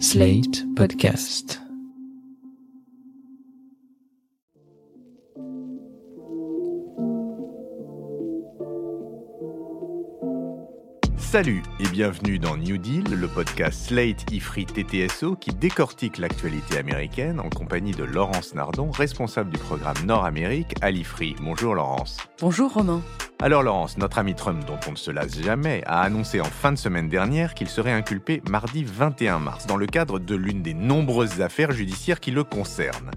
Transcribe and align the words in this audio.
Slate 0.00 0.64
Podcast. 0.74 1.63
Salut 11.34 11.64
et 11.80 11.88
bienvenue 11.88 12.38
dans 12.38 12.56
New 12.56 12.78
Deal, 12.78 13.02
le 13.12 13.26
podcast 13.26 13.88
Slate 13.88 14.30
Ifri 14.30 14.66
TTSO 14.66 15.34
qui 15.34 15.50
décortique 15.50 16.18
l'actualité 16.18 16.78
américaine 16.78 17.40
en 17.40 17.50
compagnie 17.50 17.90
de 17.90 18.04
Laurence 18.04 18.54
Nardon, 18.54 18.92
responsable 18.92 19.50
du 19.50 19.58
programme 19.58 19.96
Nord-Amérique 20.06 20.76
à 20.80 20.92
l'Ifri. 20.92 21.34
Bonjour 21.42 21.74
Laurence. 21.74 22.18
Bonjour 22.40 22.72
Romain. 22.72 23.02
Alors 23.42 23.64
Laurence, 23.64 23.98
notre 23.98 24.20
ami 24.20 24.36
Trump, 24.36 24.64
dont 24.64 24.78
on 24.86 24.92
ne 24.92 24.96
se 24.96 25.10
lasse 25.10 25.42
jamais, 25.42 25.82
a 25.86 26.02
annoncé 26.02 26.40
en 26.40 26.44
fin 26.44 26.70
de 26.70 26.78
semaine 26.78 27.08
dernière 27.08 27.54
qu'il 27.54 27.68
serait 27.68 27.90
inculpé 27.90 28.40
mardi 28.48 28.84
21 28.84 29.40
mars 29.40 29.66
dans 29.66 29.76
le 29.76 29.86
cadre 29.86 30.20
de 30.20 30.36
l'une 30.36 30.62
des 30.62 30.74
nombreuses 30.74 31.40
affaires 31.40 31.72
judiciaires 31.72 32.20
qui 32.20 32.30
le 32.30 32.44
concernent. 32.44 33.10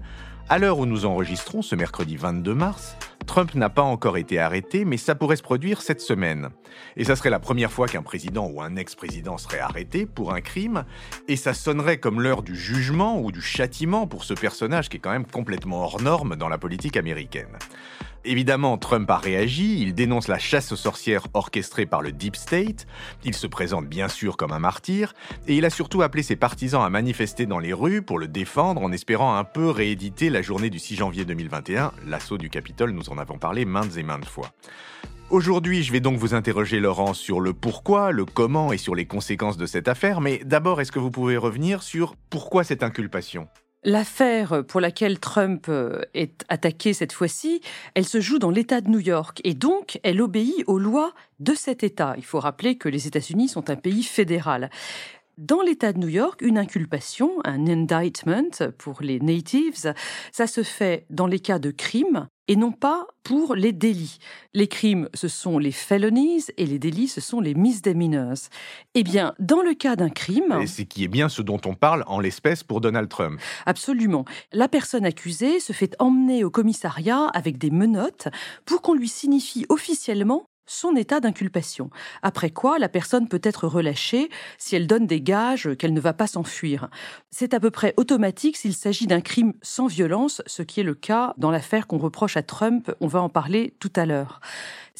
À 0.48 0.58
l'heure 0.58 0.80
où 0.80 0.86
nous 0.86 1.06
enregistrons, 1.06 1.62
ce 1.62 1.76
mercredi 1.76 2.16
22 2.16 2.52
mars, 2.52 2.96
Trump 3.28 3.54
n'a 3.54 3.68
pas 3.68 3.82
encore 3.82 4.16
été 4.16 4.38
arrêté, 4.38 4.86
mais 4.86 4.96
ça 4.96 5.14
pourrait 5.14 5.36
se 5.36 5.42
produire 5.42 5.82
cette 5.82 6.00
semaine. 6.00 6.48
Et 6.96 7.04
ça 7.04 7.14
serait 7.14 7.28
la 7.28 7.38
première 7.38 7.70
fois 7.70 7.86
qu'un 7.86 8.02
président 8.02 8.46
ou 8.46 8.62
un 8.62 8.74
ex-président 8.74 9.36
serait 9.36 9.60
arrêté 9.60 10.06
pour 10.06 10.32
un 10.32 10.40
crime, 10.40 10.84
et 11.28 11.36
ça 11.36 11.52
sonnerait 11.52 11.98
comme 11.98 12.22
l'heure 12.22 12.42
du 12.42 12.56
jugement 12.56 13.20
ou 13.20 13.30
du 13.30 13.42
châtiment 13.42 14.06
pour 14.06 14.24
ce 14.24 14.32
personnage 14.32 14.88
qui 14.88 14.96
est 14.96 15.00
quand 15.00 15.12
même 15.12 15.26
complètement 15.26 15.84
hors 15.84 16.00
norme 16.00 16.36
dans 16.36 16.48
la 16.48 16.56
politique 16.56 16.96
américaine. 16.96 17.58
Évidemment, 18.24 18.76
Trump 18.78 19.08
a 19.10 19.16
réagi, 19.16 19.80
il 19.80 19.94
dénonce 19.94 20.28
la 20.28 20.38
chasse 20.38 20.72
aux 20.72 20.76
sorcières 20.76 21.28
orchestrée 21.34 21.86
par 21.86 22.02
le 22.02 22.12
Deep 22.12 22.36
State, 22.36 22.86
il 23.24 23.34
se 23.34 23.46
présente 23.46 23.86
bien 23.86 24.08
sûr 24.08 24.36
comme 24.36 24.52
un 24.52 24.58
martyr, 24.58 25.14
et 25.46 25.56
il 25.56 25.64
a 25.64 25.70
surtout 25.70 26.02
appelé 26.02 26.22
ses 26.22 26.36
partisans 26.36 26.82
à 26.82 26.90
manifester 26.90 27.46
dans 27.46 27.60
les 27.60 27.72
rues 27.72 28.02
pour 28.02 28.18
le 28.18 28.26
défendre 28.26 28.82
en 28.82 28.90
espérant 28.90 29.36
un 29.36 29.44
peu 29.44 29.70
rééditer 29.70 30.30
la 30.30 30.42
journée 30.42 30.68
du 30.68 30.78
6 30.78 30.96
janvier 30.96 31.24
2021, 31.24 31.92
l'assaut 32.06 32.38
du 32.38 32.50
Capitole, 32.50 32.90
nous 32.90 33.08
en 33.08 33.17
avons 33.18 33.38
parlé 33.38 33.64
maintes 33.64 33.96
et 33.96 34.02
maintes 34.02 34.24
fois. 34.24 34.50
Aujourd'hui, 35.30 35.82
je 35.82 35.92
vais 35.92 36.00
donc 36.00 36.16
vous 36.16 36.32
interroger, 36.32 36.80
Laurent, 36.80 37.12
sur 37.12 37.40
le 37.40 37.52
pourquoi, 37.52 38.12
le 38.12 38.24
comment 38.24 38.72
et 38.72 38.78
sur 38.78 38.94
les 38.94 39.04
conséquences 39.04 39.58
de 39.58 39.66
cette 39.66 39.86
affaire, 39.86 40.22
mais 40.22 40.40
d'abord, 40.42 40.80
est-ce 40.80 40.90
que 40.90 40.98
vous 40.98 41.10
pouvez 41.10 41.36
revenir 41.36 41.82
sur 41.82 42.16
pourquoi 42.30 42.64
cette 42.64 42.82
inculpation? 42.82 43.46
L'affaire 43.84 44.64
pour 44.66 44.80
laquelle 44.80 45.20
Trump 45.20 45.66
euh, 45.68 46.00
est 46.14 46.44
attaqué 46.48 46.94
cette 46.94 47.12
fois-ci, 47.12 47.60
elle 47.94 48.06
se 48.06 48.20
joue 48.20 48.38
dans 48.38 48.50
l'État 48.50 48.80
de 48.80 48.88
New 48.88 48.98
York 48.98 49.40
et 49.44 49.54
donc 49.54 50.00
elle 50.02 50.22
obéit 50.22 50.64
aux 50.66 50.78
lois 50.78 51.12
de 51.40 51.54
cet 51.54 51.84
État. 51.84 52.14
Il 52.16 52.24
faut 52.24 52.40
rappeler 52.40 52.78
que 52.78 52.88
les 52.88 53.06
États-Unis 53.06 53.48
sont 53.48 53.68
un 53.68 53.76
pays 53.76 54.02
fédéral. 54.02 54.70
Dans 55.36 55.60
l'État 55.60 55.92
de 55.92 55.98
New 55.98 56.08
York, 56.08 56.40
une 56.40 56.58
inculpation, 56.58 57.32
un 57.44 57.68
indictment 57.68 58.72
pour 58.78 59.02
les 59.02 59.20
natives, 59.20 59.76
ça 60.32 60.46
se 60.46 60.62
fait 60.62 61.06
dans 61.10 61.28
les 61.28 61.38
cas 61.38 61.58
de 61.58 61.70
crimes 61.70 62.28
et 62.48 62.56
non 62.56 62.72
pas 62.72 63.06
pour 63.22 63.54
les 63.54 63.72
délits. 63.72 64.18
Les 64.54 64.66
crimes, 64.66 65.08
ce 65.14 65.28
sont 65.28 65.58
les 65.58 65.70
felonies 65.70 66.44
et 66.56 66.66
les 66.66 66.78
délits, 66.78 67.08
ce 67.08 67.20
sont 67.20 67.40
les 67.40 67.54
misdemeanors. 67.54 68.48
Eh 68.94 69.02
bien, 69.02 69.34
dans 69.38 69.62
le 69.62 69.74
cas 69.74 69.96
d'un 69.96 70.08
crime... 70.08 70.58
Et 70.60 70.66
c'est 70.66 70.86
qui 70.86 71.04
est 71.04 71.08
bien 71.08 71.28
ce 71.28 71.42
dont 71.42 71.60
on 71.66 71.74
parle 71.74 72.04
en 72.06 72.20
l'espèce 72.20 72.64
pour 72.64 72.80
Donald 72.80 73.08
Trump. 73.08 73.38
Absolument. 73.66 74.24
La 74.52 74.68
personne 74.68 75.04
accusée 75.04 75.60
se 75.60 75.72
fait 75.72 75.94
emmener 75.98 76.42
au 76.42 76.50
commissariat 76.50 77.26
avec 77.34 77.58
des 77.58 77.70
menottes 77.70 78.28
pour 78.64 78.82
qu'on 78.82 78.94
lui 78.94 79.08
signifie 79.08 79.66
officiellement 79.68 80.46
son 80.68 80.94
état 80.94 81.18
d'inculpation. 81.18 81.90
Après 82.22 82.50
quoi, 82.50 82.78
la 82.78 82.88
personne 82.88 83.26
peut 83.26 83.40
être 83.42 83.66
relâchée 83.66 84.28
si 84.58 84.76
elle 84.76 84.86
donne 84.86 85.06
des 85.06 85.20
gages 85.20 85.70
qu'elle 85.76 85.94
ne 85.94 86.00
va 86.00 86.12
pas 86.12 86.28
s'enfuir. 86.28 86.88
C'est 87.30 87.54
à 87.54 87.60
peu 87.60 87.70
près 87.70 87.94
automatique 87.96 88.56
s'il 88.56 88.74
s'agit 88.74 89.08
d'un 89.08 89.20
crime 89.20 89.54
sans 89.62 89.86
violence, 89.86 90.42
ce 90.46 90.62
qui 90.62 90.80
est 90.80 90.84
le 90.84 90.94
cas 90.94 91.34
dans 91.38 91.50
l'affaire 91.50 91.86
qu'on 91.86 91.98
reproche 91.98 92.36
à 92.36 92.42
Trump. 92.42 92.92
On 93.00 93.06
va 93.06 93.20
en 93.20 93.28
parler 93.28 93.74
tout 93.80 93.92
à 93.96 94.06
l'heure. 94.06 94.40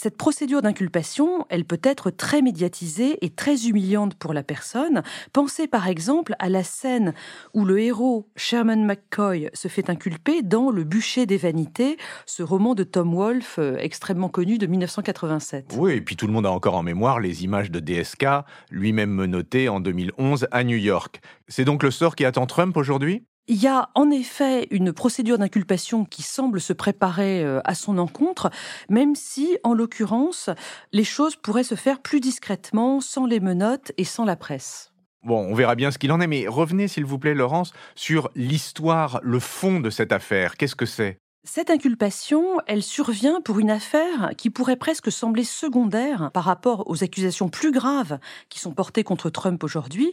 Cette 0.01 0.17
procédure 0.17 0.63
d'inculpation, 0.63 1.45
elle 1.49 1.65
peut 1.65 1.81
être 1.83 2.11
très 2.11 2.41
médiatisée 2.41 3.19
et 3.21 3.31
très 3.31 3.67
humiliante 3.67 4.15
pour 4.15 4.33
la 4.33 4.45
personne. 4.45 5.03
Pensez 5.33 5.67
par 5.67 5.89
exemple 5.89 6.37
à 6.39 6.49
la 6.49 6.63
scène 6.63 7.15
où 7.53 7.65
le 7.65 7.81
héros 7.81 8.29
Sherman 8.37 8.85
McCoy 8.85 9.51
se 9.55 9.67
fait 9.67 9.91
inculper 9.91 10.43
dans 10.43 10.71
Le 10.71 10.85
bûcher 10.85 11.27
des 11.27 11.37
vanités, 11.37 11.97
ce 12.27 12.45
roman 12.45 12.77
de 12.77 12.85
Tom 12.85 13.13
Wolfe 13.13 13.57
euh, 13.59 13.77
extrêmement 13.79 14.29
connu 14.29 14.57
de 14.57 14.69
1987. 14.69 15.75
Oui, 15.77 15.95
et 15.95 16.01
puis 16.01 16.15
tout 16.15 16.29
le 16.29 16.33
monde 16.33 16.47
a 16.47 16.53
encore 16.53 16.77
en 16.77 16.85
mémoire 16.85 17.19
les 17.19 17.43
images 17.43 17.73
de 17.73 17.81
DSK, 17.81 18.25
lui-même 18.71 19.11
menotté 19.11 19.69
en 19.69 19.81
2011 19.81 20.47
à 20.53 20.63
New 20.63 20.77
York. 20.77 21.21
C'est 21.49 21.65
donc 21.65 21.83
le 21.83 21.91
sort 21.91 22.15
qui 22.15 22.25
attend 22.25 22.47
Trump 22.47 22.77
aujourd'hui? 22.77 23.25
Il 23.49 23.63
y 23.63 23.67
a 23.67 23.89
en 23.95 24.11
effet 24.11 24.69
une 24.71 24.93
procédure 24.93 25.39
d'inculpation 25.39 26.05
qui 26.05 26.23
semble 26.23 26.61
se 26.61 26.73
préparer 26.73 27.43
euh, 27.43 27.61
à 27.65 27.75
son 27.75 27.99
encontre, 27.99 28.51
même 28.89 29.15
si, 29.15 29.59
en 29.65 29.75
l'occurrence, 29.75 30.51
les 30.93 31.05
choses 31.05 31.35
pourraient 31.35 31.65
se 31.65 31.75
faire 31.75 32.01
plus 32.01 32.21
discrètement, 32.21 33.01
sans 33.01 33.27
les 33.27 33.41
menottes 33.41 33.93
et 33.97 34.05
sans 34.05 34.25
la 34.25 34.37
presse. 34.37 34.93
Bon, 35.25 35.41
on 35.41 35.55
verra 35.55 35.75
bien 35.75 35.91
ce 35.91 35.99
qu'il 35.99 36.13
en 36.13 36.21
est, 36.21 36.27
mais 36.27 36.47
revenez 36.47 36.87
s'il 36.87 37.05
vous 37.05 37.19
plaît, 37.19 37.35
Laurence, 37.35 37.73
sur 37.97 38.31
l'histoire, 38.37 39.19
le 39.23 39.41
fond 39.41 39.81
de 39.81 39.91
cette 39.91 40.13
affaire. 40.13 40.57
Qu'est-ce 40.57 40.77
que 40.77 40.87
c'est? 40.87 41.19
Cette 41.45 41.71
inculpation, 41.71 42.59
elle 42.67 42.83
survient 42.83 43.41
pour 43.41 43.59
une 43.59 43.71
affaire 43.71 44.33
qui 44.37 44.51
pourrait 44.51 44.77
presque 44.77 45.11
sembler 45.11 45.45
secondaire 45.45 46.31
par 46.35 46.45
rapport 46.45 46.91
aux 46.91 47.03
accusations 47.05 47.49
plus 47.49 47.73
graves 47.73 48.19
qui 48.49 48.59
sont 48.59 48.73
portées 48.73 49.05
contre 49.05 49.31
Trump 49.31 49.63
aujourd'hui. 49.65 50.13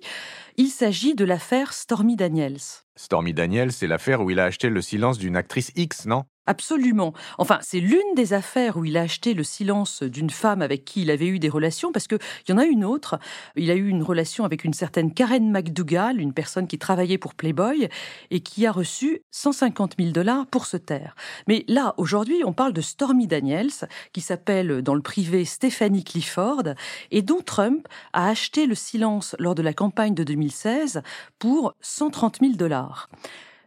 Il 0.58 0.70
s'agit 0.70 1.16
de 1.16 1.26
l'affaire 1.26 1.74
Stormy 1.74 2.16
Daniels. 2.16 2.62
Stormy 2.96 3.34
Daniels, 3.34 3.74
c'est 3.74 3.88
l'affaire 3.88 4.22
où 4.22 4.30
il 4.30 4.40
a 4.40 4.46
acheté 4.46 4.70
le 4.70 4.82
silence 4.82 5.18
d'une 5.18 5.36
actrice 5.36 5.72
X, 5.76 6.06
non? 6.06 6.24
Absolument. 6.48 7.14
Enfin, 7.40 7.58
c'est 7.62 7.80
l'une 7.80 8.14
des 8.16 8.34
affaires 8.34 8.78
où 8.78 8.86
il 8.86 8.98
a 8.98 9.02
acheté 9.02 9.34
le 9.34 9.44
silence 9.44 10.04
d'une 10.04 10.30
femme 10.30 10.62
avec 10.62 10.86
qui 10.86 11.02
il 11.02 11.10
avait 11.10 11.26
eu 11.26 11.40
des 11.40 11.50
relations, 11.50 11.92
parce 11.92 12.08
qu'il 12.08 12.20
y 12.50 12.52
en 12.52 12.60
a 12.60 12.66
une 12.66 12.86
autre. 12.86 13.18
Il 13.56 13.72
a 13.72 13.76
eu 13.76 13.88
une 13.88 14.04
relation 14.04 14.46
avec 14.46 14.64
une 14.64 14.74
certaine 14.74 15.12
Karen 15.12 15.50
McDougall, 15.52 16.22
une 16.22 16.34
personne 16.34 16.68
qui 16.68 16.78
travaillait 16.78 17.18
pour 17.18 17.34
Playboy, 17.34 17.90
et 18.30 18.40
qui 18.42 18.68
a 18.68 18.72
reçu 18.72 19.22
150 19.32 19.96
000 19.98 20.12
dollars 20.12 20.46
pour 20.46 20.68
se 20.68 20.78
taire. 20.78 21.16
Mais 21.48 21.66
là, 21.68 21.96
aujourd'hui, 21.98 22.44
on 22.46 22.54
parle 22.54 22.74
de 22.74 22.82
Stormy 22.82 23.26
Daniels, 23.26 23.88
qui 24.14 24.22
s'appelle 24.22 24.84
dans 24.84 24.94
le 24.94 25.02
privé 25.02 25.46
Stephanie 25.46 26.04
Clifford, 26.04 26.64
et 27.10 27.24
dont 27.24 27.42
Trump 27.42 27.88
a 28.14 28.30
acheté 28.30 28.68
le 28.68 28.76
silence 28.76 29.36
lors 29.40 29.56
de 29.56 29.64
la 29.64 29.74
campagne 29.74 30.14
de 30.14 30.24
2016 30.24 31.02
pour 31.40 31.74
130 31.82 32.38
000 32.42 32.54
dollars. 32.54 33.10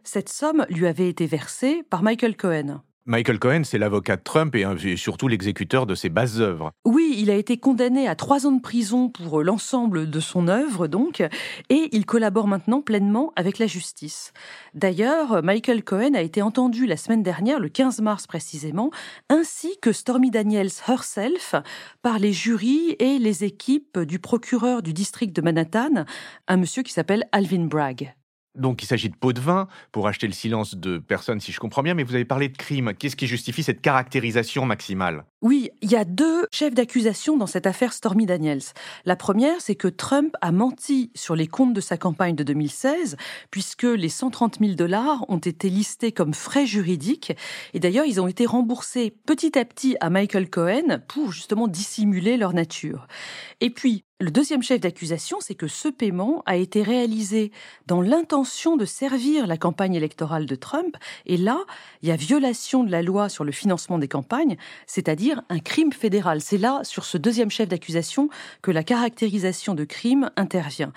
Cette 0.03 0.29
somme 0.29 0.65
lui 0.69 0.87
avait 0.87 1.09
été 1.09 1.25
versée 1.25 1.83
par 1.89 2.03
Michael 2.03 2.35
Cohen. 2.35 2.81
Michael 3.09 3.39
Cohen, 3.39 3.61
c'est 3.63 3.79
l'avocat 3.79 4.17
de 4.17 4.21
Trump 4.21 4.53
et 4.55 4.95
surtout 4.95 5.27
l'exécuteur 5.27 5.87
de 5.87 5.95
ses 5.95 6.09
bases 6.09 6.41
œuvres. 6.41 6.69
Oui, 6.85 7.15
il 7.17 7.31
a 7.31 7.35
été 7.35 7.57
condamné 7.57 8.07
à 8.07 8.13
trois 8.13 8.45
ans 8.45 8.51
de 8.51 8.61
prison 8.61 9.09
pour 9.09 9.41
l'ensemble 9.41 10.11
de 10.11 10.19
son 10.19 10.47
œuvre, 10.47 10.85
donc, 10.85 11.21
et 11.69 11.89
il 11.91 12.05
collabore 12.05 12.47
maintenant 12.47 12.83
pleinement 12.83 13.33
avec 13.35 13.57
la 13.57 13.65
justice. 13.65 14.31
D'ailleurs, 14.75 15.41
Michael 15.41 15.83
Cohen 15.83 16.13
a 16.13 16.21
été 16.21 16.43
entendu 16.43 16.85
la 16.85 16.97
semaine 16.97 17.23
dernière, 17.23 17.59
le 17.59 17.69
15 17.69 17.99
mars 18.01 18.27
précisément, 18.27 18.91
ainsi 19.29 19.79
que 19.81 19.91
Stormy 19.91 20.29
Daniels 20.29 20.69
herself, 20.87 21.55
par 22.03 22.19
les 22.19 22.31
jurys 22.31 22.95
et 22.99 23.17
les 23.17 23.43
équipes 23.43 23.97
du 23.97 24.19
procureur 24.19 24.83
du 24.83 24.93
district 24.93 25.35
de 25.35 25.41
Manhattan, 25.41 26.05
un 26.47 26.57
monsieur 26.57 26.83
qui 26.83 26.93
s'appelle 26.93 27.27
Alvin 27.31 27.65
Bragg. 27.65 28.13
Donc 28.59 28.83
il 28.83 28.85
s'agit 28.85 29.09
de 29.09 29.15
pots 29.15 29.33
de 29.33 29.39
vin 29.39 29.67
pour 29.91 30.07
acheter 30.07 30.27
le 30.27 30.33
silence 30.33 30.75
de 30.75 30.97
personnes, 30.97 31.39
si 31.39 31.51
je 31.51 31.59
comprends 31.59 31.83
bien, 31.83 31.93
mais 31.93 32.03
vous 32.03 32.15
avez 32.15 32.25
parlé 32.25 32.49
de 32.49 32.57
crime. 32.57 32.93
Qu'est-ce 32.93 33.15
qui 33.15 33.27
justifie 33.27 33.63
cette 33.63 33.81
caractérisation 33.81 34.65
maximale? 34.65 35.25
Oui, 35.41 35.69
il 35.81 35.89
y 35.89 35.95
a 35.95 36.03
deux 36.03 36.45
chefs 36.51 36.73
d'accusation 36.73 37.37
dans 37.37 37.47
cette 37.47 37.65
affaire 37.65 37.93
Stormy 37.93 38.25
Daniels. 38.25 38.61
La 39.05 39.15
première, 39.15 39.61
c'est 39.61 39.75
que 39.75 39.87
Trump 39.87 40.35
a 40.41 40.51
menti 40.51 41.11
sur 41.15 41.35
les 41.35 41.47
comptes 41.47 41.73
de 41.73 41.79
sa 41.79 41.97
campagne 41.97 42.35
de 42.35 42.43
2016, 42.43 43.15
puisque 43.49 43.83
les 43.83 44.09
130 44.09 44.59
000 44.59 44.73
dollars 44.73 45.23
ont 45.29 45.37
été 45.37 45.69
listés 45.69 46.11
comme 46.11 46.33
frais 46.33 46.65
juridiques. 46.65 47.31
Et 47.73 47.79
d'ailleurs, 47.79 48.05
ils 48.05 48.19
ont 48.19 48.27
été 48.27 48.45
remboursés 48.45 49.15
petit 49.25 49.57
à 49.57 49.63
petit 49.63 49.95
à 50.01 50.09
Michael 50.09 50.49
Cohen 50.49 50.99
pour 51.07 51.31
justement 51.31 51.69
dissimuler 51.69 52.35
leur 52.35 52.53
nature. 52.53 53.07
Et 53.61 53.69
puis, 53.69 54.03
le 54.21 54.31
deuxième 54.31 54.61
chef 54.61 54.81
d'accusation, 54.81 55.37
c'est 55.39 55.55
que 55.55 55.69
ce 55.69 55.87
paiement 55.87 56.43
a 56.45 56.57
été 56.57 56.83
réalisé 56.83 57.53
dans 57.87 58.01
l'intention 58.01 58.75
de 58.75 58.83
servir 58.83 59.47
la 59.47 59.55
campagne 59.55 59.95
électorale 59.95 60.45
de 60.45 60.55
Trump. 60.55 60.97
Et 61.25 61.37
là, 61.37 61.59
il 62.01 62.09
y 62.09 62.11
a 62.11 62.17
violation 62.17 62.83
de 62.83 62.91
la 62.91 63.01
loi 63.01 63.29
sur 63.29 63.45
le 63.45 63.53
financement 63.53 63.97
des 63.97 64.09
campagnes, 64.09 64.57
c'est-à-dire 64.87 65.41
un 65.47 65.59
crime 65.59 65.93
fédéral. 65.93 66.41
C'est 66.41 66.57
là, 66.57 66.81
sur 66.83 67.05
ce 67.05 67.17
deuxième 67.17 67.49
chef 67.49 67.69
d'accusation, 67.69 68.29
que 68.61 68.71
la 68.71 68.83
caractérisation 68.83 69.73
de 69.73 69.85
crime 69.85 70.31
intervient. 70.35 70.91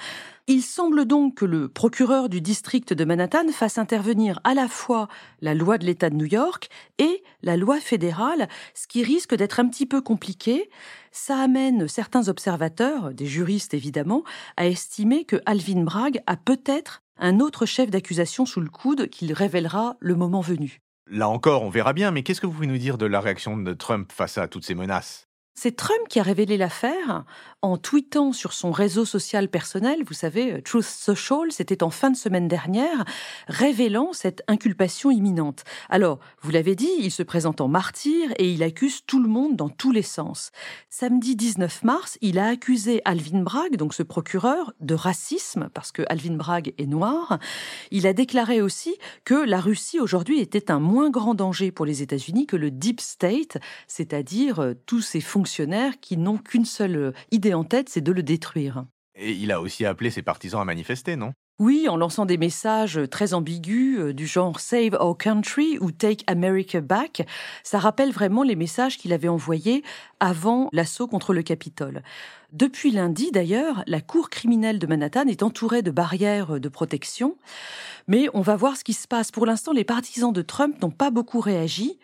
Il 0.49 0.63
semble 0.63 1.05
donc 1.05 1.37
que 1.37 1.45
le 1.45 1.69
procureur 1.69 2.29
du 2.29 2.41
district 2.41 2.93
de 2.93 3.05
Manhattan 3.05 3.47
fasse 3.53 3.79
intervenir 3.79 4.41
à 4.43 4.55
la 4.55 4.67
fois 4.67 5.07
la 5.41 5.55
loi 5.55 5.79
de 5.79 5.87
l'État 5.87 6.11
de 6.11 6.17
New 6.17 6.27
York 6.27 6.69
et 6.99 7.23
la 7.43 7.57
loi 7.57 7.79
fédérale, 7.79 8.49
ce 8.75 8.89
qui 8.89 9.05
risque 9.05 9.37
d'être 9.37 9.61
un 9.61 9.69
petit 9.69 9.87
peu 9.87 10.01
compliqué. 10.01 10.69
Ça 11.13 11.39
amène 11.39 11.87
certains 11.87 12.27
observateurs, 12.27 13.15
des 13.15 13.27
juristes 13.27 13.73
évidemment, 13.73 14.25
à 14.57 14.67
estimer 14.67 15.25
que 15.25 15.41
Alvin 15.47 15.85
Bragg 15.85 16.21
a 16.27 16.37
peut-être 16.37 17.03
un 17.19 17.39
autre 17.39 17.65
chef 17.65 17.91
d'accusation 17.91 18.45
sous 18.45 18.61
le 18.61 18.69
coude 18.69 19.09
qu'il 19.11 19.33
révélera 19.33 19.97
le 20.01 20.17
moment 20.17 20.41
venu. 20.41 20.81
Là 21.09 21.29
encore, 21.29 21.63
on 21.63 21.71
verra 21.71 21.93
bien, 21.93 22.11
mais 22.11 22.25
qu'est-ce 22.25 22.41
que 22.41 22.47
vous 22.47 22.55
pouvez 22.55 22.67
nous 22.67 22.79
dire 22.79 22.99
de 22.99 23.07
la 23.07 23.21
réaction 23.21 23.57
de 23.57 23.75
Trump 23.75 24.11
face 24.11 24.39
à 24.39 24.49
toutes 24.49 24.65
ces 24.65 24.75
menaces? 24.75 25.29
C'est 25.55 25.77
Trump 25.77 26.09
qui 26.09 26.19
a 26.19 26.23
révélé 26.23 26.57
l'affaire 26.57 27.25
en 27.61 27.77
tweetant 27.77 28.33
sur 28.33 28.53
son 28.53 28.73
réseau 28.73 29.05
social 29.05 29.49
personnel, 29.49 30.03
vous 30.05 30.15
savez, 30.15 30.61
Truth 30.63 30.85
Social, 30.85 31.51
c'était 31.51 31.85
en 31.85 31.91
fin 31.91 32.11
de 32.11 32.17
semaine 32.17 32.49
dernière, 32.49 33.05
révélant 33.47 34.13
cette 34.13 34.43
inculpation 34.49 35.11
imminente. 35.13 35.63
Alors, 35.89 36.19
vous 36.41 36.51
l'avez 36.51 36.75
dit, 36.75 36.91
il 36.99 37.13
se 37.13 37.23
présente 37.23 37.61
en 37.61 37.69
martyr 37.69 38.33
et 38.39 38.51
il 38.51 38.63
accuse 38.65 39.05
tout 39.07 39.23
le 39.23 39.29
monde 39.29 39.55
dans 39.55 39.69
tous 39.69 39.93
les 39.93 40.03
sens. 40.03 40.51
Samedi 40.91 41.37
19 41.37 41.85
mars, 41.85 42.19
il 42.21 42.39
a 42.39 42.49
accusé 42.49 43.01
Alvin 43.05 43.43
Bragg, 43.43 43.77
donc 43.77 43.95
ce 43.95 44.03
procureur, 44.03 44.73
de 44.81 44.95
racisme, 44.95 45.69
parce 45.73 45.93
que 45.93 46.03
Alvin 46.09 46.35
Bragg 46.35 46.75
est 46.79 46.87
noir. 46.87 47.39
Il 47.93 48.07
a 48.09 48.13
déclaré 48.13 48.61
aussi 48.61 48.97
que 49.25 49.35
la 49.35 49.61
Russie 49.61 50.01
aujourd'hui 50.01 50.41
était 50.41 50.71
un 50.71 50.81
moins 50.81 51.11
grand 51.11 51.35
danger 51.35 51.71
pour 51.71 51.87
les 51.87 52.03
États-Unis 52.03 52.47
que 52.47 52.57
le 52.57 52.73
Deep 52.73 53.01
State, 53.01 53.59
c'est-à-dire 53.87 54.61
euh, 54.61 54.75
tous 54.87 55.01
ces 55.01 55.21
fonds 55.21 55.42
fonctionnaires 55.43 55.99
qui 56.01 56.17
n'ont 56.17 56.39
qu'une 56.39 56.65
seule 56.65 56.97
euh, 56.97 57.13
idée 57.33 57.53
en 57.53 57.65
tête, 57.65 57.89
c'est 57.89 58.01
de 58.01 58.13
le 58.13 58.23
détruire. 58.23 58.85
Et 59.17 59.33
il 59.33 59.51
a 59.51 59.61
aussi 59.61 59.85
appelé 59.85 60.11
ses 60.11 60.23
partisans 60.23 60.61
à 60.61 60.65
manifester, 60.65 61.17
non? 61.17 61.33
Oui, 61.59 61.89
en 61.89 61.97
lançant 61.97 62.27
des 62.27 62.39
messages 62.39 63.01
très 63.11 63.35
ambigus 63.35 63.99
euh, 63.99 64.15
du 64.15 64.25
genre 64.25 64.61
Save 64.61 64.97
Our 65.01 65.19
Country 65.19 65.79
ou 65.81 65.91
Take 65.91 66.25
America 66.29 66.81
Back. 66.81 67.27
Ça 67.65 67.81
rappelle 67.81 68.13
vraiment 68.13 68.45
les 68.45 68.55
messages 68.55 68.99
qu'il 68.99 69.13
avait 69.13 69.27
envoyés 69.27 69.83
avant 70.21 70.69
l'assaut 70.73 71.09
contre 71.09 71.35
le 71.35 71.43
Capitole. 71.43 72.05
Depuis 72.53 72.91
lundi, 72.91 73.31
d'ailleurs, 73.31 73.83
la 73.87 74.03
Cour 74.03 74.29
criminelle 74.29 74.79
de 74.79 74.87
Manhattan 74.87 75.27
est 75.27 75.43
entourée 75.43 75.81
de 75.81 75.91
barrières 75.91 76.61
de 76.61 76.69
protection. 76.69 77.39
Mais 78.09 78.29
on 78.35 78.43
va 78.43 78.57
voir 78.57 78.77
ce 78.77 78.85
qui 78.85 78.93
se 78.93 79.09
passe. 79.09 79.31
Pour 79.31 79.47
l'instant, 79.47 79.73
les 79.73 79.85
partisans 79.85 80.35
de 80.35 80.43
Trump 80.43 80.77
n'ont 80.83 80.91
pas 80.91 81.11
beaucoup 81.11 81.41
réagi. 81.41 81.99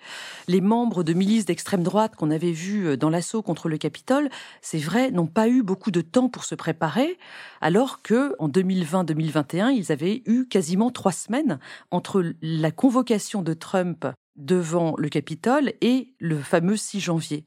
Les 0.47 0.63
membres 0.63 1.03
de 1.03 1.13
milices 1.13 1.45
d'extrême 1.45 1.83
droite 1.83 2.17
qu'on 2.17 2.31
avait 2.31 2.53
vus 2.53 2.97
dans 2.97 3.11
l'assaut 3.11 3.43
contre 3.43 3.69
le 3.69 3.77
Capitole, 3.77 4.31
c'est 4.63 4.79
vrai, 4.79 5.11
n'ont 5.11 5.27
pas 5.27 5.49
eu 5.49 5.63
beaucoup 5.63 5.91
de 5.91 6.01
temps 6.01 6.31
pour 6.31 6.47
se 6.47 6.55
préparer, 6.55 7.19
alors 7.61 8.01
que 8.01 8.35
en 8.39 8.49
2020-2021, 8.49 9.75
ils 9.75 9.93
avaient 9.93 10.23
eu 10.25 10.47
quasiment 10.47 10.91
trois 10.91 11.13
semaines 11.13 11.59
entre 11.91 12.25
la 12.41 12.71
convocation 12.71 13.43
de 13.43 13.53
Trump 13.53 14.07
devant 14.37 14.95
le 14.97 15.11
Capitole 15.11 15.75
et 15.83 16.15
le 16.21 16.39
fameux 16.39 16.79
6 16.79 17.01
janvier. 17.01 17.45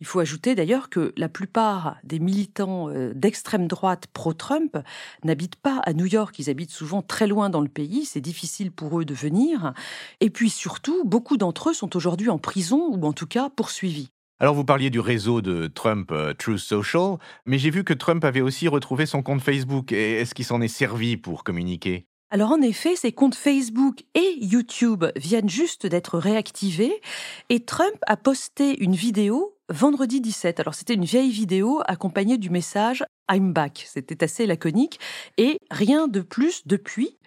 Il 0.00 0.06
faut 0.06 0.20
ajouter 0.20 0.54
d'ailleurs 0.54 0.90
que 0.90 1.12
la 1.16 1.28
plupart 1.28 1.96
des 2.02 2.18
militants 2.18 2.88
euh, 2.90 3.12
d'extrême 3.14 3.68
droite 3.68 4.06
pro-Trump 4.12 4.76
n'habitent 5.22 5.56
pas 5.56 5.80
à 5.84 5.92
New 5.92 6.06
York, 6.06 6.38
ils 6.38 6.50
habitent 6.50 6.72
souvent 6.72 7.00
très 7.00 7.26
loin 7.26 7.48
dans 7.48 7.60
le 7.60 7.68
pays, 7.68 8.04
c'est 8.04 8.20
difficile 8.20 8.72
pour 8.72 9.00
eux 9.00 9.04
de 9.04 9.14
venir. 9.14 9.72
Et 10.20 10.30
puis 10.30 10.50
surtout, 10.50 11.04
beaucoup 11.04 11.36
d'entre 11.36 11.70
eux 11.70 11.74
sont 11.74 11.96
aujourd'hui 11.96 12.28
en 12.28 12.38
prison 12.38 12.88
ou 12.92 13.04
en 13.06 13.12
tout 13.12 13.26
cas 13.26 13.50
poursuivis. 13.50 14.10
Alors 14.40 14.54
vous 14.54 14.64
parliez 14.64 14.90
du 14.90 14.98
réseau 14.98 15.40
de 15.40 15.68
Trump 15.68 16.10
euh, 16.10 16.34
Truth 16.34 16.58
Social, 16.58 17.18
mais 17.46 17.58
j'ai 17.58 17.70
vu 17.70 17.84
que 17.84 17.94
Trump 17.94 18.24
avait 18.24 18.40
aussi 18.40 18.66
retrouvé 18.66 19.06
son 19.06 19.22
compte 19.22 19.40
Facebook. 19.40 19.92
Est-ce 19.92 20.34
qu'il 20.34 20.44
s'en 20.44 20.60
est 20.60 20.68
servi 20.68 21.16
pour 21.16 21.44
communiquer? 21.44 22.06
Alors 22.30 22.50
en 22.50 22.60
effet, 22.62 22.96
ses 22.96 23.12
comptes 23.12 23.36
Facebook 23.36 24.02
et 24.14 24.38
YouTube 24.40 25.04
viennent 25.14 25.48
juste 25.48 25.86
d'être 25.86 26.18
réactivés 26.18 27.00
et 27.48 27.64
Trump 27.64 27.94
a 28.08 28.16
posté 28.16 28.82
une 28.82 28.96
vidéo 28.96 29.53
vendredi 29.68 30.20
17. 30.20 30.60
Alors 30.60 30.74
c'était 30.74 30.94
une 30.94 31.04
vieille 31.04 31.30
vidéo 31.30 31.80
accompagnée 31.86 32.38
du 32.38 32.50
message 32.50 33.04
I'm 33.30 33.52
back. 33.52 33.84
C'était 33.88 34.22
assez 34.22 34.46
laconique 34.46 35.00
et 35.38 35.58
rien 35.70 36.08
de 36.08 36.20
plus 36.20 36.66
depuis. 36.66 37.18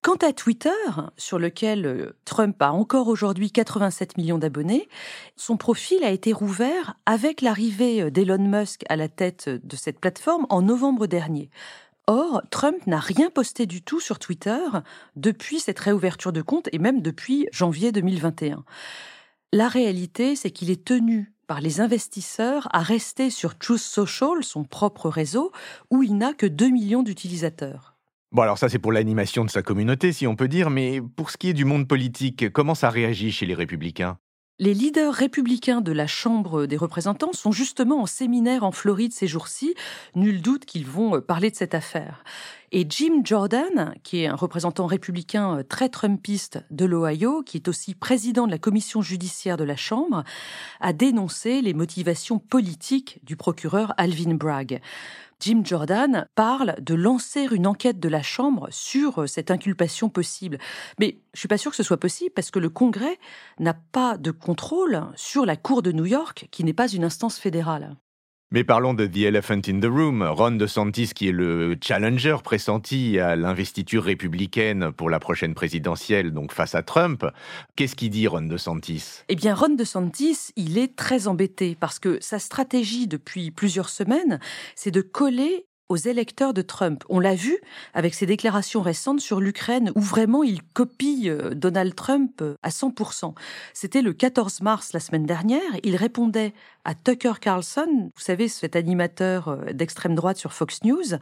Quant 0.00 0.16
à 0.16 0.32
Twitter, 0.32 0.70
sur 1.16 1.40
lequel 1.40 1.84
euh, 1.84 2.16
Trump 2.24 2.62
a 2.62 2.72
encore 2.72 3.08
aujourd'hui 3.08 3.50
87 3.50 4.16
millions 4.16 4.38
d'abonnés, 4.38 4.88
son 5.34 5.56
profil 5.56 6.04
a 6.04 6.10
été 6.10 6.32
rouvert 6.32 6.94
avec 7.04 7.42
l'arrivée 7.42 8.02
euh, 8.02 8.10
d'Elon 8.10 8.38
Musk 8.38 8.84
à 8.88 8.94
la 8.94 9.08
tête 9.08 9.48
de 9.48 9.76
cette 9.76 9.98
plateforme 9.98 10.46
en 10.50 10.62
novembre 10.62 11.08
dernier. 11.08 11.50
Or, 12.06 12.42
Trump 12.50 12.86
n'a 12.86 13.00
rien 13.00 13.28
posté 13.28 13.66
du 13.66 13.82
tout 13.82 13.98
sur 14.00 14.20
Twitter 14.20 14.60
depuis 15.16 15.58
cette 15.58 15.80
réouverture 15.80 16.32
de 16.32 16.42
compte 16.42 16.68
et 16.72 16.78
même 16.78 17.02
depuis 17.02 17.48
janvier 17.52 17.90
2021. 17.90 18.64
La 19.52 19.68
réalité, 19.68 20.36
c'est 20.36 20.50
qu'il 20.50 20.70
est 20.70 20.84
tenu 20.84 21.32
par 21.48 21.60
les 21.60 21.80
investisseurs 21.80 22.68
à 22.72 22.80
rester 22.80 23.30
sur 23.30 23.58
Truth 23.58 23.80
Social, 23.80 24.44
son 24.44 24.62
propre 24.62 25.08
réseau, 25.08 25.50
où 25.90 26.04
il 26.04 26.16
n'a 26.16 26.34
que 26.34 26.46
2 26.46 26.68
millions 26.68 27.02
d'utilisateurs. 27.02 27.96
Bon, 28.30 28.42
alors 28.42 28.58
ça 28.58 28.68
c'est 28.68 28.78
pour 28.78 28.92
l'animation 28.92 29.44
de 29.44 29.50
sa 29.50 29.62
communauté, 29.62 30.12
si 30.12 30.26
on 30.26 30.36
peut 30.36 30.48
dire, 30.48 30.68
mais 30.68 31.00
pour 31.00 31.30
ce 31.30 31.38
qui 31.38 31.48
est 31.48 31.54
du 31.54 31.64
monde 31.64 31.88
politique, 31.88 32.52
comment 32.52 32.74
ça 32.74 32.90
réagit 32.90 33.32
chez 33.32 33.46
les 33.46 33.54
républicains? 33.54 34.18
Les 34.60 34.74
leaders 34.74 35.14
républicains 35.14 35.80
de 35.80 35.92
la 35.92 36.08
Chambre 36.08 36.66
des 36.66 36.76
représentants 36.76 37.32
sont 37.32 37.52
justement 37.52 38.02
en 38.02 38.06
séminaire 38.06 38.64
en 38.64 38.72
Floride 38.72 39.12
ces 39.12 39.28
jours-ci. 39.28 39.74
Nul 40.16 40.42
doute 40.42 40.64
qu'ils 40.64 40.86
vont 40.86 41.14
euh, 41.14 41.20
parler 41.20 41.50
de 41.50 41.56
cette 41.56 41.74
affaire. 41.74 42.24
Et 42.70 42.86
Jim 42.88 43.22
Jordan, 43.24 43.94
qui 44.02 44.22
est 44.22 44.26
un 44.26 44.34
représentant 44.34 44.86
républicain 44.86 45.58
euh, 45.58 45.62
très 45.62 45.88
trumpiste 45.88 46.62
de 46.70 46.84
l'Ohio, 46.84 47.42
qui 47.42 47.56
est 47.56 47.68
aussi 47.68 47.94
président 47.94 48.46
de 48.46 48.50
la 48.50 48.58
commission 48.58 49.00
judiciaire 49.00 49.56
de 49.56 49.64
la 49.64 49.76
Chambre, 49.76 50.22
a 50.80 50.92
dénoncé 50.92 51.62
les 51.62 51.72
motivations 51.72 52.38
politiques 52.38 53.20
du 53.22 53.36
procureur 53.36 53.94
Alvin 53.96 54.34
Bragg. 54.34 54.82
Jim 55.40 55.62
Jordan 55.64 56.26
parle 56.34 56.74
de 56.80 56.94
lancer 56.94 57.46
une 57.52 57.66
enquête 57.66 58.00
de 58.00 58.08
la 58.08 58.22
Chambre 58.22 58.68
sur 58.70 59.22
euh, 59.22 59.26
cette 59.26 59.50
inculpation 59.50 60.10
possible. 60.10 60.58
Mais 60.98 61.20
je 61.32 61.38
suis 61.38 61.48
pas 61.48 61.58
sûr 61.58 61.70
que 61.70 61.76
ce 61.76 61.82
soit 61.82 62.00
possible 62.00 62.32
parce 62.34 62.50
que 62.50 62.58
le 62.58 62.68
Congrès 62.68 63.18
n'a 63.58 63.74
pas 63.74 64.18
de 64.18 64.30
contrôle 64.30 65.06
sur 65.16 65.46
la 65.46 65.56
Cour 65.56 65.80
de 65.80 65.92
New 65.92 66.06
York, 66.06 66.48
qui 66.50 66.64
n'est 66.64 66.74
pas 66.74 66.88
une 66.88 67.04
instance 67.04 67.38
fédérale. 67.38 67.96
Mais 68.50 68.64
parlons 68.64 68.94
de 68.94 69.06
The 69.06 69.24
Elephant 69.26 69.60
in 69.68 69.78
the 69.78 69.84
Room. 69.84 70.22
Ron 70.22 70.52
DeSantis, 70.52 71.10
qui 71.14 71.28
est 71.28 71.32
le 71.32 71.76
challenger 71.82 72.36
pressenti 72.42 73.18
à 73.18 73.36
l'investiture 73.36 74.04
républicaine 74.04 74.90
pour 74.90 75.10
la 75.10 75.20
prochaine 75.20 75.52
présidentielle, 75.52 76.32
donc 76.32 76.52
face 76.52 76.74
à 76.74 76.82
Trump. 76.82 77.26
Qu'est-ce 77.76 77.94
qu'il 77.94 78.08
dit, 78.08 78.26
Ron 78.26 78.46
DeSantis? 78.46 79.22
Eh 79.28 79.36
bien, 79.36 79.54
Ron 79.54 79.74
DeSantis, 79.74 80.52
il 80.56 80.78
est 80.78 80.96
très 80.96 81.28
embêté 81.28 81.76
parce 81.78 81.98
que 81.98 82.16
sa 82.22 82.38
stratégie 82.38 83.06
depuis 83.06 83.50
plusieurs 83.50 83.90
semaines, 83.90 84.40
c'est 84.74 84.92
de 84.92 85.02
coller 85.02 85.66
aux 85.88 85.96
électeurs 85.96 86.54
de 86.54 86.62
Trump. 86.62 87.04
On 87.08 87.20
l'a 87.20 87.34
vu 87.34 87.58
avec 87.94 88.14
ses 88.14 88.26
déclarations 88.26 88.82
récentes 88.82 89.20
sur 89.20 89.40
l'Ukraine, 89.40 89.92
où 89.94 90.00
vraiment 90.00 90.42
il 90.42 90.62
copie 90.62 91.28
euh, 91.28 91.54
Donald 91.54 91.94
Trump 91.94 92.40
euh, 92.42 92.54
à 92.62 92.68
100%. 92.70 93.34
C'était 93.72 94.02
le 94.02 94.12
14 94.12 94.60
mars 94.60 94.92
la 94.92 95.00
semaine 95.00 95.26
dernière. 95.26 95.60
Il 95.82 95.96
répondait 95.96 96.52
à 96.84 96.94
Tucker 96.94 97.34
Carlson, 97.40 98.10
vous 98.14 98.22
savez, 98.22 98.48
cet 98.48 98.76
animateur 98.76 99.48
euh, 99.48 99.72
d'extrême 99.72 100.14
droite 100.14 100.36
sur 100.36 100.52
Fox 100.52 100.84
News. 100.84 101.18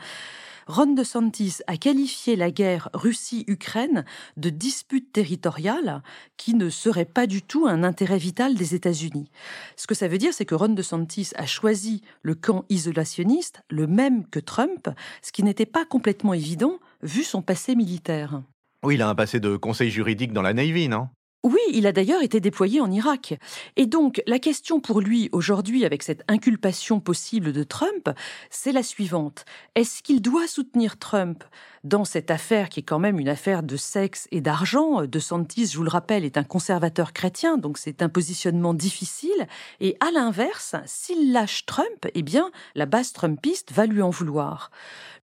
Ron 0.67 0.95
DeSantis 0.95 1.59
a 1.69 1.77
qualifié 1.77 2.35
la 2.35 2.51
guerre 2.51 2.89
Russie-Ukraine 2.93 4.05
de 4.37 4.51
dispute 4.51 5.13
territoriale 5.13 6.03
qui 6.37 6.55
ne 6.55 6.71
serait 6.71 7.05
pas 7.05 7.29
du 7.29 7.41
tout 7.43 7.67
un 7.69 7.85
intérêt 7.85 8.19
vital 8.19 8.55
des 8.55 8.75
États-Unis. 8.75 9.31
Ce 9.77 9.87
que 9.87 9.95
ça 9.95 10.09
veut 10.09 10.19
dire, 10.19 10.35
c'est 10.35 10.45
que 10.45 10.57
Ron 10.57 10.71
DeSantis 10.71 11.31
a 11.37 11.47
choisi 11.47 12.03
le 12.23 12.35
camp 12.35 12.65
isolationniste, 12.69 13.63
le 13.71 13.87
même 13.87 14.27
que 14.29 14.41
Trump, 14.41 14.89
ce 15.23 15.31
qui 15.31 15.45
n'était 15.45 15.67
pas 15.67 15.85
complètement 15.85 16.35
évident 16.35 16.81
vu 17.03 17.23
son 17.23 17.43
passé 17.43 17.77
militaire. 17.77 18.43
Oui, 18.83 18.97
il 18.97 19.03
a 19.03 19.09
un 19.09 19.15
passé 19.15 19.39
de 19.39 19.57
conseil 19.57 19.91
juridique 19.91 20.33
dans 20.33 20.43
la 20.43 20.53
Navy, 20.53 20.89
non? 20.89 21.09
Oui, 21.47 21.61
il 21.73 21.87
a 21.87 21.93
d'ailleurs 21.93 22.23
été 22.23 22.41
déployé 22.41 22.81
en 22.81 22.91
Irak. 22.91 23.39
Et 23.77 23.87
donc, 23.87 24.21
la 24.27 24.39
question 24.39 24.81
pour 24.81 25.01
lui 25.01 25.29
aujourd'hui, 25.33 25.85
avec 25.85 26.03
cette 26.03 26.25
inculpation 26.29 26.99
possible 26.99 27.53
de 27.53 27.63
Trump, 27.63 28.11
c'est 28.51 28.73
la 28.73 28.83
suivante. 28.83 29.45
Est-ce 29.75 30.03
qu'il 30.03 30.21
doit 30.21 30.49
soutenir 30.49 30.99
Trump 30.99 31.45
dans 31.85 32.05
cette 32.05 32.33
affaire 32.33 32.69
qui 32.69 32.81
est 32.81 32.83
quand 32.83 32.99
même 32.99 33.21
une 33.21 33.29
affaire 33.29 33.63
de 33.63 33.77
sexe 33.77 34.27
et 34.33 34.41
d'argent? 34.41 35.07
De 35.07 35.19
Santis, 35.19 35.67
je 35.67 35.77
vous 35.77 35.85
le 35.85 35.91
rappelle, 35.91 36.25
est 36.25 36.37
un 36.37 36.45
conservateur 36.45 37.13
chrétien, 37.13 37.59
donc 37.59 37.79
c'est 37.79 38.03
un 38.03 38.09
positionnement 38.09 38.75
difficile. 38.75 39.47
Et 39.81 39.97
à 40.01 40.11
l'inverse, 40.11 40.75
s'il 40.85 41.33
lâche 41.33 41.65
Trump, 41.65 42.07
eh 42.15 42.23
bien, 42.23 42.51
la 42.75 42.87
base 42.87 43.13
trumpiste 43.13 43.73
va 43.73 43.87
lui 43.87 44.03
en 44.03 44.11
vouloir. 44.11 44.71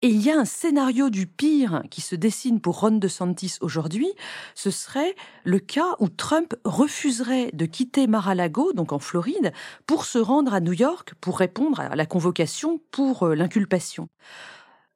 Et 0.03 0.09
il 0.09 0.23
y 0.23 0.31
a 0.31 0.39
un 0.39 0.45
scénario 0.45 1.09
du 1.09 1.27
pire 1.27 1.83
qui 1.91 2.03
se 2.03 2.15
dessine 2.15 2.61
pour 2.61 2.81
Ron 2.81 2.99
DeSantis 2.99 3.55
aujourd'hui. 3.63 4.13
Ce 4.55 4.71
serait 4.71 5.17
le 5.43 5.59
cas 5.59 5.97
où 6.01 6.11
Trump 6.11 6.55
refuserait 6.65 7.51
de 7.55 7.65
quitter 7.65 8.07
Mar-a-Lago, 8.07 8.75
donc 8.75 8.93
en 8.93 8.99
Floride, 8.99 9.53
pour 9.87 10.05
se 10.05 10.19
rendre 10.19 10.53
à 10.53 10.61
New 10.61 10.75
York 10.75 11.15
pour 11.21 11.39
répondre 11.39 11.81
à 11.81 11.97
la 11.97 12.05
convocation 12.05 12.81
pour 12.91 13.23
euh, 13.23 13.35
l'inculpation. 13.35 14.09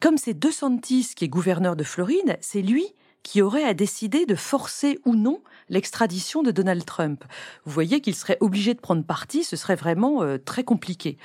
Comme 0.00 0.18
c'est 0.18 0.38
DeSantis 0.38 1.12
qui 1.16 1.24
est 1.24 1.28
gouverneur 1.28 1.76
de 1.76 1.84
Floride, 1.84 2.36
c'est 2.42 2.62
lui 2.62 2.86
qui 3.22 3.42
aurait 3.42 3.64
à 3.64 3.74
décider 3.74 4.26
de 4.26 4.34
forcer 4.34 4.98
ou 5.06 5.14
non 5.14 5.42
l'extradition 5.68 6.42
de 6.42 6.50
Donald 6.50 6.84
Trump. 6.84 7.24
Vous 7.64 7.72
voyez 7.72 8.00
qu'il 8.00 8.14
serait 8.14 8.38
obligé 8.40 8.74
de 8.74 8.80
prendre 8.80 9.04
parti, 9.04 9.44
ce 9.44 9.56
serait 9.56 9.76
vraiment 9.76 10.22
euh, 10.22 10.38
très 10.38 10.64
compliqué. 10.64 11.16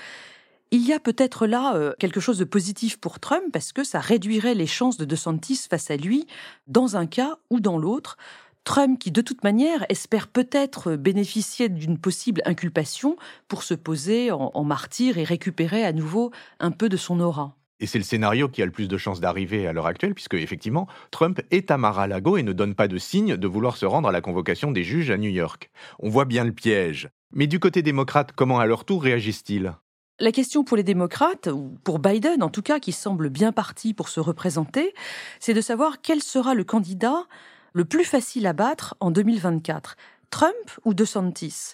Il 0.78 0.86
y 0.86 0.92
a 0.92 1.00
peut-être 1.00 1.48
là 1.48 1.74
euh, 1.78 1.94
quelque 2.00 2.20
chose 2.20 2.38
de 2.38 2.44
positif 2.44 2.98
pour 2.98 3.22
Trump 3.22 3.46
parce 3.54 3.72
que 3.72 3.86
ça 3.86 4.02
réduirait 4.02 4.56
les 4.56 4.68
chances 4.68 4.98
de 4.98 5.06
DeSantis 5.06 5.68
face 5.70 5.90
à 5.90 5.96
lui 5.96 6.28
dans 6.68 6.98
un 6.98 7.06
cas 7.06 7.38
ou 7.50 7.62
dans 7.62 7.78
l'autre. 7.78 8.18
Trump 8.66 9.00
qui 9.00 9.10
de 9.10 9.22
toute 9.22 9.46
manière 9.46 9.86
espère 9.88 10.28
peut-être 10.28 10.98
bénéficier 10.98 11.70
d'une 11.70 11.98
possible 11.98 12.42
inculpation 12.44 13.16
pour 13.48 13.64
se 13.64 13.74
poser 13.74 14.34
en 14.34 14.64
martyr 14.66 15.18
et 15.18 15.24
récupérer 15.24 15.86
à 15.86 15.94
nouveau 15.94 16.32
un 16.60 16.72
peu 16.72 16.90
de 16.90 16.98
son 16.98 17.22
aura. 17.22 17.56
Et 17.80 17.88
c'est 17.88 17.98
le 17.98 18.04
scénario 18.04 18.50
qui 18.50 18.62
a 18.62 18.66
le 18.66 18.74
plus 18.74 18.90
de 18.90 18.98
chances 18.98 19.22
d'arriver 19.22 19.68
à 19.68 19.72
l'heure 19.72 19.88
actuelle, 19.88 20.14
puisque 20.14 20.34
effectivement, 20.34 20.88
Trump 21.10 21.40
est 21.52 21.72
à 21.72 21.78
Mar-a-Lago 21.78 22.36
et 22.36 22.44
ne 22.44 22.52
donne 22.52 22.76
pas 22.76 22.90
de 22.90 22.98
signe 22.98 23.38
de 23.38 23.48
vouloir 23.48 23.78
se 23.78 23.86
rendre 23.86 24.10
à 24.10 24.12
la 24.12 24.20
convocation 24.20 24.74
des 24.74 24.84
juges 24.84 25.10
à 25.10 25.18
New 25.18 25.32
York. 25.32 25.72
On 26.00 26.10
voit 26.10 26.26
bien 26.26 26.44
le 26.44 26.52
piège. 26.52 27.08
Mais 27.32 27.48
du 27.48 27.62
côté 27.62 27.82
démocrate, 27.82 28.34
comment 28.36 28.60
à 28.60 28.66
leur 28.66 28.84
tour 28.84 29.04
réagissent-ils? 29.04 29.74
La 30.20 30.32
question 30.32 30.64
pour 30.64 30.78
les 30.78 30.84
démocrates, 30.84 31.48
ou 31.48 31.78
pour 31.84 32.00
Biden 32.00 32.42
en 32.44 32.50
tout 32.50 32.62
cas, 32.62 32.80
qui 32.80 32.92
semble 32.92 33.30
bien 33.30 33.52
parti 33.52 33.94
pour 33.94 34.10
se 34.10 34.20
représenter, 34.20 34.94
c'est 35.40 35.54
de 35.54 35.62
savoir 35.62 36.02
quel 36.02 36.22
sera 36.22 36.54
le 36.54 36.64
candidat 36.64 37.26
le 37.74 37.86
plus 37.86 38.06
facile 38.06 38.48
à 38.48 38.54
battre 38.54 38.96
en 39.00 39.12
2024, 39.12 39.98
Trump 40.30 40.54
ou 40.86 40.94
DeSantis? 40.94 41.74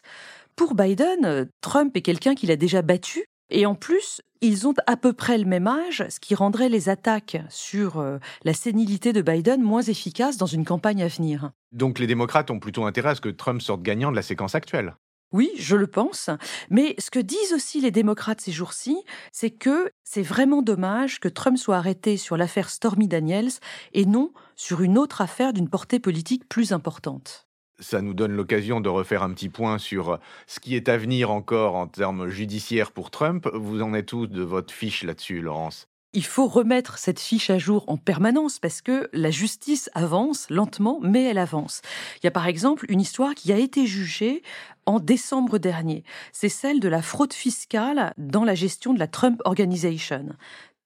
Pour 0.55 0.75
Biden, 0.75 1.49
Trump 1.61 1.95
est 1.95 2.01
quelqu'un 2.01 2.35
qu'il 2.35 2.51
a 2.51 2.55
déjà 2.55 2.81
battu 2.81 3.25
et 3.51 3.65
en 3.65 3.75
plus, 3.75 4.21
ils 4.39 4.67
ont 4.67 4.73
à 4.87 4.95
peu 4.95 5.13
près 5.13 5.37
le 5.37 5.45
même 5.45 5.67
âge, 5.67 6.05
ce 6.09 6.19
qui 6.19 6.35
rendrait 6.35 6.69
les 6.69 6.89
attaques 6.89 7.37
sur 7.49 7.99
euh, 7.99 8.17
la 8.43 8.53
sénilité 8.53 9.13
de 9.13 9.21
Biden 9.21 9.61
moins 9.61 9.81
efficaces 9.81 10.37
dans 10.37 10.45
une 10.45 10.65
campagne 10.65 11.03
à 11.03 11.07
venir. 11.07 11.51
Donc 11.73 11.99
les 11.99 12.07
démocrates 12.07 12.49
ont 12.49 12.59
plutôt 12.59 12.85
intérêt 12.85 13.09
à 13.09 13.15
ce 13.15 13.21
que 13.21 13.29
Trump 13.29 13.61
sorte 13.61 13.83
gagnant 13.83 14.09
de 14.09 14.15
la 14.15 14.21
séquence 14.21 14.55
actuelle? 14.55 14.95
Oui, 15.31 15.49
je 15.57 15.75
le 15.77 15.87
pense. 15.87 16.29
Mais 16.69 16.95
ce 16.99 17.09
que 17.09 17.19
disent 17.19 17.53
aussi 17.53 17.79
les 17.79 17.91
démocrates 17.91 18.41
ces 18.41 18.51
jours-ci, 18.51 18.97
c'est 19.31 19.49
que 19.49 19.91
c'est 20.03 20.21
vraiment 20.21 20.61
dommage 20.61 21.19
que 21.19 21.29
Trump 21.29 21.57
soit 21.57 21.77
arrêté 21.77 22.17
sur 22.17 22.35
l'affaire 22.35 22.69
Stormy 22.69 23.07
Daniels 23.07 23.51
et 23.93 24.05
non 24.05 24.33
sur 24.55 24.81
une 24.81 24.97
autre 24.97 25.21
affaire 25.21 25.53
d'une 25.53 25.69
portée 25.69 25.99
politique 25.99 26.47
plus 26.49 26.73
importante 26.73 27.47
ça 27.79 28.01
nous 28.01 28.13
donne 28.13 28.33
l'occasion 28.33 28.79
de 28.79 28.89
refaire 28.89 29.23
un 29.23 29.33
petit 29.33 29.49
point 29.49 29.77
sur 29.79 30.19
ce 30.47 30.59
qui 30.59 30.75
est 30.75 30.87
à 30.87 30.97
venir 30.97 31.31
encore 31.31 31.75
en 31.75 31.87
termes 31.87 32.29
judiciaires 32.29 32.91
pour 32.91 33.09
Trump. 33.09 33.49
Vous 33.53 33.81
en 33.81 33.93
êtes 33.95 34.13
où 34.13 34.27
de 34.27 34.43
votre 34.43 34.73
fiche 34.73 35.03
là-dessus, 35.03 35.41
Laurence? 35.41 35.90
Il 36.13 36.25
faut 36.25 36.47
remettre 36.47 36.97
cette 36.97 37.19
fiche 37.19 37.49
à 37.49 37.57
jour 37.57 37.85
en 37.87 37.97
permanence 37.97 38.59
parce 38.59 38.81
que 38.81 39.09
la 39.13 39.31
justice 39.31 39.89
avance 39.93 40.49
lentement, 40.49 40.99
mais 41.01 41.23
elle 41.23 41.37
avance. 41.37 41.81
Il 42.17 42.25
y 42.25 42.27
a 42.27 42.31
par 42.31 42.47
exemple 42.47 42.85
une 42.89 43.01
histoire 43.01 43.33
qui 43.33 43.53
a 43.53 43.57
été 43.57 43.85
jugée 43.85 44.43
en 44.85 44.99
décembre 44.99 45.57
dernier. 45.57 46.03
C'est 46.33 46.49
celle 46.49 46.79
de 46.79 46.89
la 46.89 47.01
fraude 47.01 47.33
fiscale 47.33 48.13
dans 48.17 48.43
la 48.43 48.55
gestion 48.55 48.93
de 48.93 48.99
la 48.99 49.07
Trump 49.07 49.41
Organization. 49.45 50.25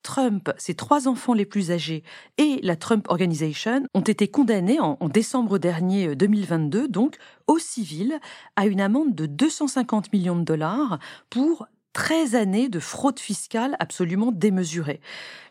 Trump, 0.03 0.51
ses 0.59 0.75
trois 0.75 1.07
enfants 1.07 1.33
les 1.33 1.45
plus 1.45 1.71
âgés 1.71 2.03
et 2.37 2.59
la 2.61 2.75
Trump 2.75 3.07
Organization 3.09 3.87
ont 3.95 4.01
été 4.01 4.27
condamnés 4.27 4.79
en, 4.79 4.97
décembre 5.09 5.57
dernier 5.57 6.15
2022, 6.15 6.83
euh, 6.83 6.87
donc 6.87 7.17
au 7.47 7.57
civil, 7.57 8.19
à 8.55 8.67
une 8.67 8.81
amende 8.81 9.15
de 9.15 9.25
250 9.25 10.13
millions 10.13 10.35
de 10.35 10.43
dollars 10.43 10.99
pour 11.31 11.67
13 11.95 12.35
années 12.35 12.67
de 12.67 12.81
fraude 12.81 13.21
fiscale 13.21 13.77
absolument 13.79 14.33
démesurée. 14.33 14.99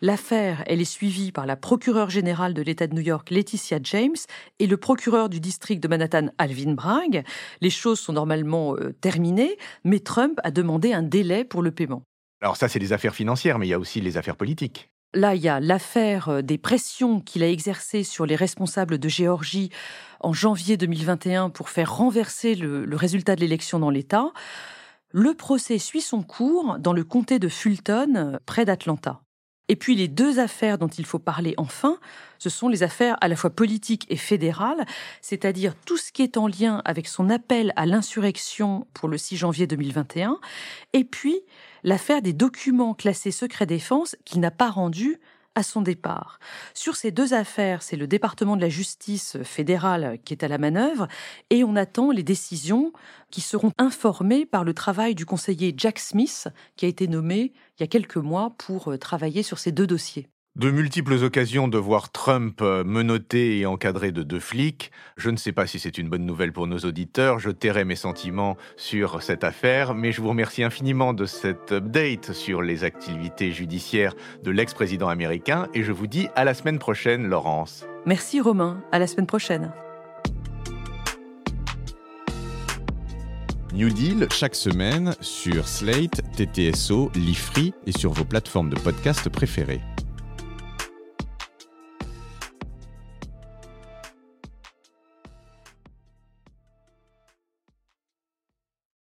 L'affaire, 0.03 0.63
elle 0.67 0.83
est 0.83 0.85
suivie 0.85 1.33
par 1.33 1.47
la 1.47 1.57
procureure 1.57 2.11
générale 2.11 2.53
de 2.53 2.61
l'État 2.61 2.87
de 2.87 2.95
New 2.95 3.01
York, 3.01 3.31
Laetitia 3.31 3.79
James, 3.83 4.15
et 4.59 4.67
le 4.67 4.77
procureur 4.77 5.31
du 5.31 5.41
district 5.41 5.83
de 5.83 5.89
Manhattan, 5.89 6.29
Alvin 6.37 6.75
Bragg. 6.75 7.25
Les 7.63 7.71
choses 7.71 7.99
sont 7.99 8.13
normalement 8.13 8.77
euh, 8.77 8.93
terminées, 9.01 9.57
mais 9.85 10.01
Trump 10.01 10.39
a 10.45 10.51
demandé 10.51 10.93
un 10.93 11.03
délai 11.03 11.45
pour 11.45 11.63
le 11.63 11.71
paiement. 11.71 12.03
Alors 12.43 12.59
ça, 12.59 12.69
c'est 12.69 12.79
les 12.79 12.93
affaires 12.93 13.15
financières, 13.15 13.59
mais 13.59 13.67
il 13.67 13.71
y 13.71 13.75
a 13.75 13.79
aussi 13.79 14.03
les 14.03 14.19
affaires 14.19 14.37
politiques. 14.37 14.91
Là, 15.15 15.35
il 15.35 15.41
y 15.41 15.49
a 15.49 15.61
l'affaire 15.61 16.29
euh, 16.29 16.43
des 16.43 16.59
pressions 16.59 17.21
qu'il 17.21 17.43
a 17.43 17.49
exercées 17.49 18.03
sur 18.03 18.27
les 18.27 18.37
responsables 18.37 18.99
de 18.99 19.09
Géorgie 19.09 19.71
en 20.21 20.35
janvier 20.35 20.77
2021 20.77 21.49
pour 21.49 21.71
faire 21.71 21.97
renverser 21.97 22.55
le, 22.55 22.85
le 22.85 22.97
résultat 22.97 23.35
de 23.35 23.41
l'élection 23.41 23.79
dans 23.79 23.89
l'État. 23.89 24.31
Le 25.17 25.33
procès 25.33 25.79
suit 25.79 26.01
son 26.01 26.25
cours 26.25 26.77
dans 26.81 26.93
le 26.93 27.05
comté 27.05 27.39
de 27.39 27.49
Fulton, 27.49 28.15
euh, 28.17 28.39
près 28.47 28.65
d'Atlanta. 28.65 29.21
Et 29.69 29.77
puis 29.77 29.95
les 29.95 30.09
deux 30.09 30.41
affaires 30.41 30.77
dont 30.77 30.89
il 30.89 31.07
faut 31.07 31.21
parler 31.21 31.55
enfin, 31.57 31.99
ce 32.41 32.51
sont 32.51 32.69
les 32.69 32.83
affaires 32.83 33.17
à 33.21 33.29
la 33.29 33.37
fois 33.37 33.51
politiques 33.51 34.07
et 34.09 34.17
fédérales, 34.17 34.85
c'est-à-dire 35.23 35.77
tout 35.87 35.97
ce 35.99 36.11
qui 36.11 36.23
est 36.23 36.37
en 36.37 36.49
lien 36.49 36.83
avec 36.85 37.07
son 37.07 37.31
appel 37.31 37.73
à 37.77 37.87
l'insurrection 37.87 38.89
pour 38.93 39.09
le 39.09 39.17
6 39.17 39.37
janvier 39.37 39.69
2021, 39.69 40.41
et 40.95 41.05
puis 41.05 41.43
l'affaire 41.85 42.21
des 42.21 42.33
documents 42.33 42.95
classés 42.95 43.31
secret 43.31 43.67
défense 43.67 44.17
qu'il 44.25 44.41
n'a 44.41 44.51
pas 44.51 44.69
rendus 44.69 45.21
à 45.55 45.63
son 45.63 45.83
départ. 45.83 46.39
Sur 46.75 46.97
ces 46.97 47.11
deux 47.11 47.35
affaires, 47.35 47.83
c'est 47.83 47.97
le 47.97 48.07
département 48.07 48.57
de 48.57 48.61
la 48.61 48.69
justice 48.69 49.39
fédérale 49.43 50.19
qui 50.25 50.35
est 50.35 50.45
à 50.45 50.49
la 50.49 50.59
manœuvre 50.59 51.09
et 51.51 51.65
on 51.65 51.77
attend 51.77 52.11
les 52.11 52.23
décisions 52.23 52.93
qui 53.31 53.41
seront 53.41 53.73
informées 53.79 54.47
par 54.47 54.65
le 54.65 54.75
travail 54.75 55.15
du 55.15 55.27
conseiller 55.27 55.75
Jack 55.77 55.99
Smith 55.99 56.49
qui 56.77 56.87
a 56.87 56.89
été 56.89 57.09
nommé 57.09 57.53
il 57.79 57.83
y 57.83 57.85
a 57.85 57.89
quelques 57.89 58.17
mois 58.17 58.55
pour 58.59 58.93
euh, 58.93 58.99
travailler 58.99 59.43
sur 59.43 59.59
ces 59.59 59.73
deux 59.73 59.87
dossiers. 59.87 60.29
De 60.57 60.71
multiples 60.71 61.15
occasions 61.15 61.67
de 61.67 61.79
voir 61.79 62.13
Trump 62.13 62.61
euh, 62.63 62.85
menotté 62.85 63.59
et 63.59 63.67
encadré 63.67 64.13
de 64.13 64.23
deux 64.23 64.39
flics. 64.39 64.93
Je 65.17 65.31
ne 65.31 65.37
sais 65.37 65.51
pas 65.51 65.67
si 65.67 65.81
c'est 65.81 65.99
une 65.99 66.09
bonne 66.09 66.25
nouvelle 66.25 66.53
pour 66.53 66.69
nos 66.69 66.79
auditeurs. 66.79 67.41
Je 67.41 67.51
tairai 67.51 67.85
mes 67.85 67.97
sentiments 67.97 68.57
sur 68.77 69.21
cette 69.21 69.43
affaire, 69.43 69.97
mais 69.97 70.13
je 70.13 70.21
vous 70.21 70.29
remercie 70.29 70.63
infiniment 70.63 71.13
de 71.13 71.27
cet 71.27 71.73
update 71.73 72.33
sur 72.33 72.63
les 72.63 72.85
activités 72.85 73.51
judiciaires 73.51 74.15
de 74.45 74.53
l'ex-président 74.53 75.09
américain 75.09 75.67
et 75.75 75.83
je 75.83 75.91
vous 75.91 76.07
dis 76.07 76.29
à 76.37 76.45
la 76.45 76.55
semaine 76.55 76.79
prochaine, 76.79 77.27
Laurence. 77.27 77.85
Merci 78.07 78.41
Romain, 78.41 78.81
à 78.93 79.01
la 79.01 79.09
semaine 79.09 79.27
prochaine. 79.27 79.73
New 83.73 83.89
Deal 83.89 84.29
chaque 84.31 84.55
semaine 84.55 85.17
sur 85.21 85.67
Slate, 85.67 86.23
TTSO, 86.37 87.11
Lifree 87.17 87.75
et 87.87 87.93
sur 87.93 88.13
vos 88.13 88.25
plateformes 88.25 88.71
de 88.71 88.79
podcast 88.79 89.29
préférées. 89.29 89.81